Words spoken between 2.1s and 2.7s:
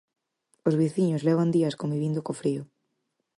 co frío.